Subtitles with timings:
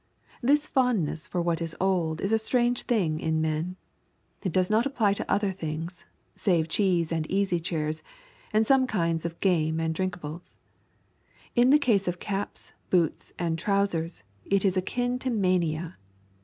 [0.41, 3.75] This fondness for what is old is a strange thing in men.
[4.41, 8.01] It does not apply to other things save cheese and easy chairs
[8.51, 10.55] and some kinds of game and drinkables.
[11.55, 15.97] In the case of caps, boots, and trousers it is akin to mania.